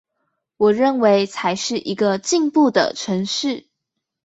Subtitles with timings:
[0.57, 3.67] 我認為才是一個進步的城市